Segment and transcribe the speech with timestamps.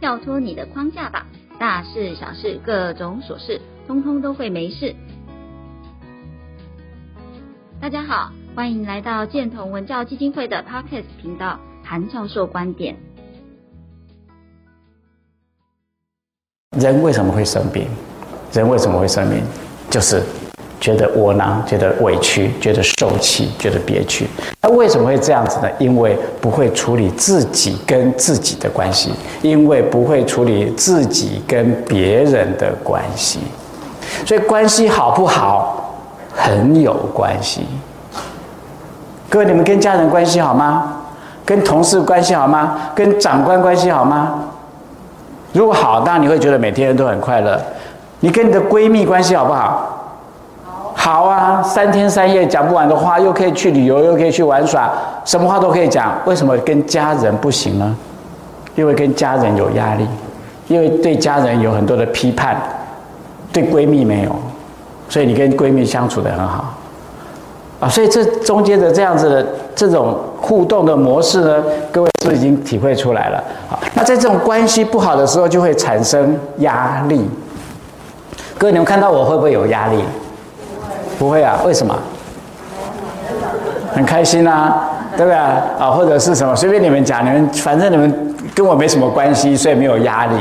[0.00, 1.26] 跳脱你的框架吧，
[1.58, 4.94] 大事小事各种琐事，通通都会没事。
[7.80, 12.96] 大家好，欢迎来到建同文教基金会的 Podcast 频道，韩教授观点。
[16.78, 17.88] 人为什么会生病？
[18.52, 19.42] 人为什么会生病？
[19.90, 20.22] 就是。
[20.80, 24.28] 觉得窝囊，觉得委屈，觉得受气，觉得憋屈。
[24.68, 25.68] 为什么会这样子呢？
[25.78, 29.12] 因为不会处理自己跟自己的关系，
[29.42, 33.40] 因为不会处理自己跟别人的关系。
[34.26, 35.94] 所以关系好不好
[36.34, 37.66] 很有关系。
[39.28, 40.94] 各位，你们跟家人关系好吗？
[41.44, 42.78] 跟同事关系好吗？
[42.94, 44.34] 跟长官关系好吗？
[45.52, 47.58] 如果好，当然你会觉得每天都很快乐。
[48.20, 49.87] 你跟你的闺蜜关系好不好？
[51.10, 54.92] 好啊，三天三夜讲不完的话，又可以去旅游，又可以去玩耍，
[55.24, 56.12] 什么话都可以讲。
[56.26, 57.96] 为什么跟家人不行呢？
[58.74, 60.06] 因为跟家人有压力，
[60.66, 62.54] 因为对家人有很多的批判，
[63.50, 64.36] 对闺蜜没有，
[65.08, 66.74] 所以你跟闺蜜相处得很好
[67.80, 67.88] 啊。
[67.88, 73.42] 所以这中间的这样子的这种互动的模式呢，各位是不是已经体会出来了？
[73.70, 77.26] 好，那在这种关系不好的时候，就会产生压力。
[78.58, 80.04] 各位，你们看到我会不会有压力？
[81.18, 81.94] 不会啊，为什么？
[83.94, 85.90] 很开心啊，对不对啊？
[85.90, 86.54] 或者是什么？
[86.54, 90.34] 随便你们讲，你们反正你们跟我没什么关系，所以没有压力。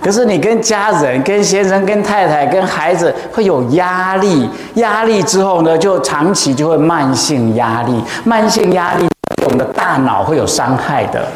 [0.00, 11.26] 可是你跟家人、跟先生、跟太太、跟孩子会有压力，压力之后呢，就长期就会慢性压力，慢性压力对我们的大脑会有伤害的。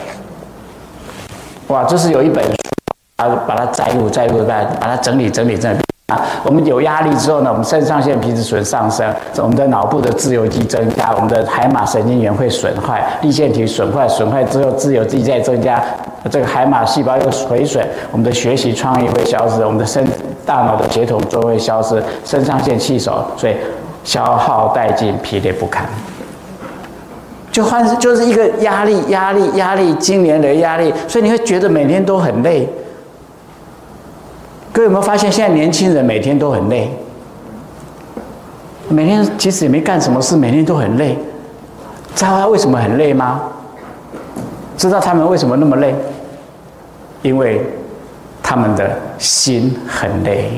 [1.67, 2.57] 哇，这是有一本书，
[3.17, 5.79] 把把它摘录、摘录、把把它整理、整理、整理。
[6.45, 9.07] 我们有压力之后呢，我们肾上腺皮质醇上升，
[9.39, 15.83] 我们的脑部的自由基增加，我们的海马神经元会损坏，粒线体损坏，损坏之后自由基再增加，
[16.31, 20.07] 这个海马细胞又毁损，我们的学习创意会消失，我们的身
[20.45, 23.55] 大脑的协同就会消失，肾上腺气手，所以
[24.03, 25.87] 消耗殆尽，疲累不堪，
[27.51, 32.69] 就换就是一个压力，压力，压力，经年累压力，所以你会觉得每天都很累。
[34.75, 36.91] 各位有没有发现，现在年轻人每天都很累？
[38.89, 41.17] 每天其实也没干什么事，每天都很累。
[42.17, 43.41] 知道他为什么很累吗？
[44.77, 45.95] 知道他们为什么那么累？
[47.23, 47.65] 因为
[48.43, 50.51] 他们的心很累，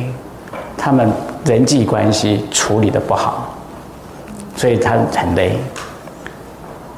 [0.79, 1.11] 他们
[1.45, 3.55] 人际关系处理得不好，
[4.57, 5.59] 所以他很累。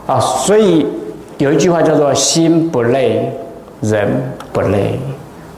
[0.06, 0.86] 啊，所以
[1.38, 3.28] 有一句话叫做“心不累，
[3.80, 4.08] 人
[4.52, 5.00] 不累”。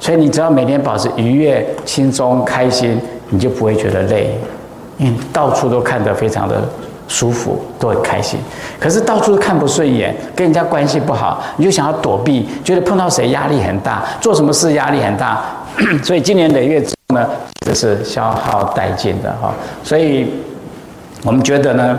[0.01, 4.31] 所以你只要每天保持愉悦、轻松、开心，你就不会觉得累，
[4.97, 6.61] 因为到处都看得非常的
[7.07, 8.41] 舒服，都很开心。
[8.79, 15.43] 可是到处都看不顺眼，跟人家关系不好，你就想要躲避，觉得碰到谁压力很大，做什么事压力很大。
[16.03, 17.29] 所以今年累月之后呢，
[17.67, 19.53] 这是消耗殆尽的哈。
[19.85, 20.31] 所以
[21.25, 21.99] 我们觉得呢，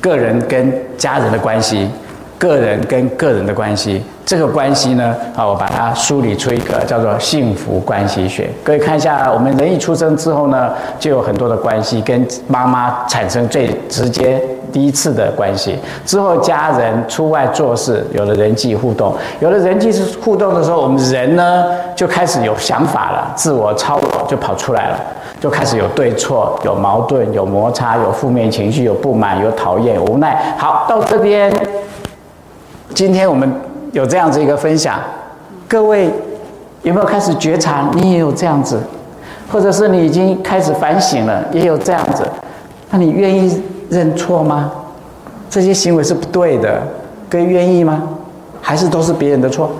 [0.00, 1.88] 个人跟家人的关系，
[2.38, 4.02] 个人跟个人的关系。
[4.24, 8.50] 这个关系呢，啊，我把它梳理出一个叫做幸福关系学。
[8.62, 14.38] 各位看一下，我们人一出生之后呢，就有很多的关系，跟妈妈产生最直接
[14.70, 15.78] 第一次的关系。
[16.04, 19.90] 之后家人出外做事，有了人际互动，有了人际
[20.22, 21.64] 互动的时候，我们人呢
[21.96, 25.00] 就开始有想法了，自我、超我就跑出来了，
[25.40, 30.54] 就开始有对错、有矛盾、有摩擦、有负面情绪、有不满、有讨厌、无奈。
[30.58, 31.50] 好，到这边，
[32.98, 33.48] 今天我们。
[33.92, 34.98] 有这样子一个分享，
[35.66, 36.12] 各位
[36.82, 37.88] 有没有开始觉察？
[37.94, 38.78] 你也有这样子，
[39.50, 42.22] 或者是你已经开始反省了，也有这样子，
[42.90, 44.70] 那你愿意认错吗？
[45.48, 46.82] 这些行为是不对的，
[47.30, 48.02] 各位愿意吗？
[48.60, 49.70] 还是都是别人的错？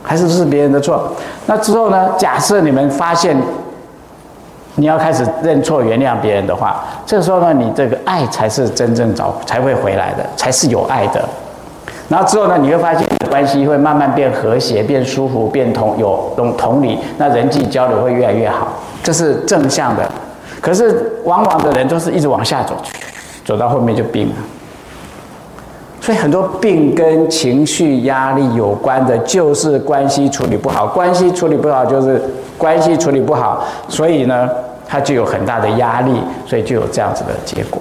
[0.00, 1.12] 还是都是别人的错？
[1.46, 2.10] 那之后呢？
[2.16, 3.36] 假设你们发现
[4.76, 11.22] 你要开始认错、原谅别人的话，这个时候呢，你这个爱才是真正找才会回来的，才是有爱的。
[12.08, 18.68] 然后之后呢，你会发现你的关系会慢慢变和谐、变舒服、变同有同同理，那人际交流会越来越好，
[19.02, 20.10] 这是正向的。
[20.60, 22.74] 可是往往的人都是一直往下走，
[23.44, 24.34] 走到后面就病了。
[26.02, 30.84] 所以很多病跟情绪压力有关的，就是关系处理不好。
[30.84, 32.20] 关系处理不好，就是
[32.58, 34.50] 关系处理不好，所以呢，
[34.88, 37.80] 它就有很大的压力，所以就有这样子的结果。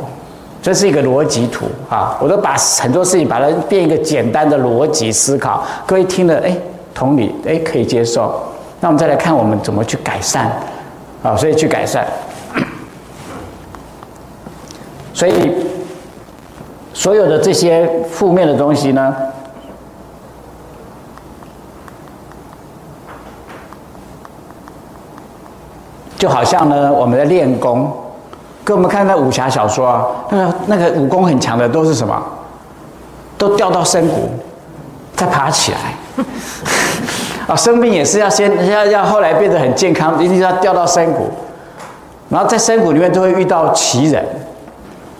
[0.62, 6.56] 这是一个逻辑图啊，我都把很多事情把它变一个简单的逻辑思考，各位听了哎，
[6.94, 8.40] 同理哎，可以接受。
[8.82, 10.52] 那我们再来看我们怎么去改善
[11.24, 12.06] 啊，所以去改善。
[15.12, 15.52] 所以
[17.02, 19.16] 所有的这些负面的东西呢？
[26.20, 27.92] 就好像呢，我们在练功，
[28.64, 32.24] 跟我们看那武侠小说啊，那个那个武功很强的都是什么？
[33.36, 34.30] 都掉到深谷
[35.16, 35.80] 再爬起来。
[37.48, 41.32] 啊， 生病也是要先，要要后来变得很健康，一定要掉到深谷，
[42.30, 44.24] 然后在深谷里面就会遇到奇人。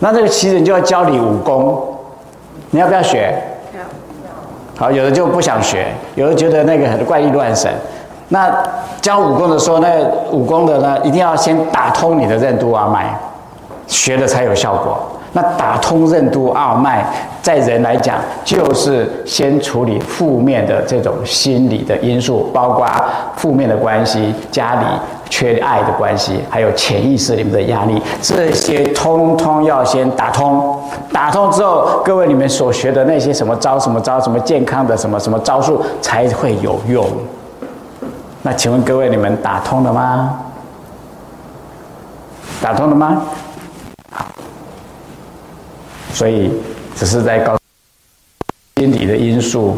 [0.02, 1.80] 那这个奇人就要教你武功，
[2.70, 3.32] 你要不要学？
[4.76, 7.72] 好，有的就不想学，有的觉得那个很怪力乱神。
[8.30, 8.52] 那
[9.00, 13.16] 教武功的时候，那个、武功的呢，一定要先打通你的任督二脉，
[13.86, 14.98] 学了才有效果。
[15.34, 17.04] 那打通任督二脉，
[17.40, 22.86] 在人来讲，就是先处理负面的这种心理的因素，包括
[23.36, 24.84] 负面的关系、家里
[25.30, 30.78] 缺爱的关系，还有潜意识里面的压力，这些通通要先打通。
[31.10, 37.06] 打通之后，各位你们所学的那些什么招、什么招、什么健康的什么什么招数才会有用。
[38.42, 40.38] 那请问各位，你们打通了吗？
[42.60, 43.22] 打通了吗？
[46.12, 46.52] 所以
[46.94, 47.56] 只是在告
[48.76, 49.76] 心理的因素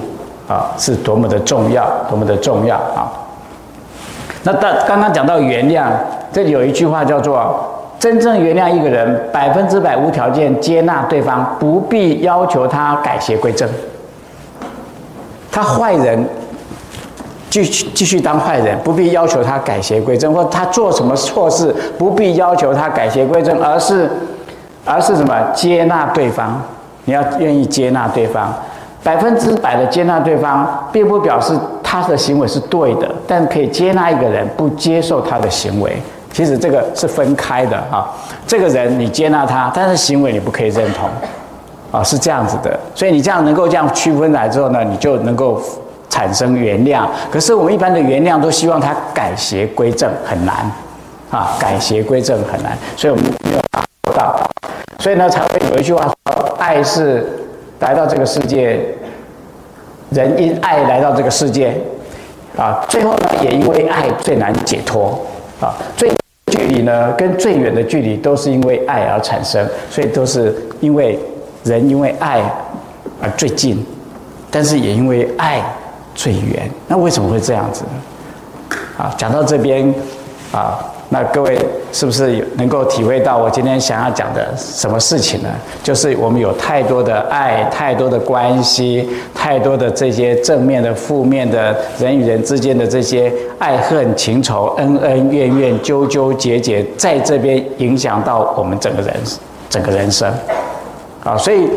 [0.49, 3.13] 啊，是多么的重要，多么的重要啊！
[4.43, 5.87] 那到刚刚讲到原谅，
[6.33, 13.69] 这里有一句话叫做：真正原谅一个人，百分之百无条件接纳对方，不必要求他改邪归正。
[15.51, 16.27] 他坏人。
[17.51, 24.11] 继续继续当坏人，不必要求他改邪归正，或他做什么错事，不必要求他改邪归正，而是，
[24.85, 25.35] 而是什么？
[25.55, 26.61] 接纳对方。
[27.07, 28.53] 你要愿意接纳对方，
[29.03, 31.53] 百分之百的接纳对方，并不表示
[31.83, 35.97] 他的行为是对的，但可以接纳一个人，不接受他的行为。
[36.33, 38.11] 其实这个是分开的啊。
[38.47, 41.09] 这个人你接纳他，但是行为你不可以认同，
[41.93, 42.79] 啊，是这样子的。
[42.95, 45.61] 所以你这样能够这样区分来之后呢，你就能够。
[46.11, 50.71] 产生原谅，可是我们一般的原谅都希望他改邪归正，很难
[51.29, 51.57] 啊！
[51.59, 53.94] 改邪归正很难，所以我们没有。
[55.05, 57.27] 所以呢，才会有一句话说：“爱是
[57.81, 58.81] 来到这个世界，
[60.09, 61.77] 人因爱来到这个世界
[62.57, 65.21] 啊，最后呢，也因为爱最难解脱
[65.61, 65.77] 啊。
[65.95, 66.11] 最
[66.47, 71.19] 距离呢，跟最远的距离都是因为爱而产生，所以都是因为
[71.65, 72.41] 人因为爱
[73.21, 73.85] 而最近，
[74.51, 75.63] 但是也因为爱。”
[76.17, 78.77] 最远，那为什么会这样子呢？
[78.97, 79.93] 啊，讲到这边，
[80.53, 80.79] 啊，
[81.09, 81.59] 那各位
[81.95, 85.49] 是不是有能够体会到我今天想要讲的什么事情呢？
[85.81, 99.15] 就是我们有太多的爱，太多的关系，太多的这些正面的、负面的，人与人之间的这些爱恨情仇、恩恩怨怨、纠纠结结，在这边影响到我们整个人、
[99.71, 100.29] 整个人生。
[101.23, 101.71] 啊，所以，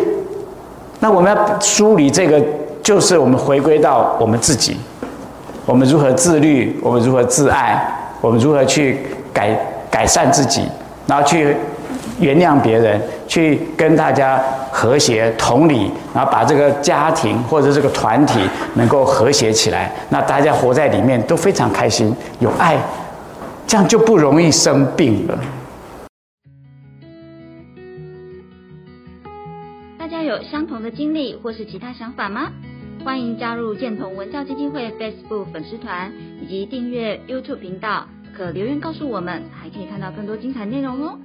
[1.00, 2.44] 那我们要梳理这个。
[2.84, 4.78] 就是我们回归到我们自己，
[5.66, 7.86] 我们如何自律，我们如何自爱，
[8.22, 9.02] 我们如何去
[9.34, 9.50] 改
[9.98, 10.62] 改善自己，
[11.08, 11.56] 然后去
[12.20, 14.38] 原谅别人，去跟大家
[14.72, 22.78] 和谐同理，然后把这个家庭或者这个团体能够和谐起来，那大家活在里面都非常开心，有爱，
[23.66, 25.40] 这样就不容易生病了。
[29.98, 32.52] 大家有相同的经历或是其他想法吗？
[33.04, 38.06] 欢迎加入建同文教基金会 Facebook 粉丝团，以及订阅 YouTube 频道，
[38.38, 41.18] 可留言告诉我们，还可以看到更多精彩内容哦。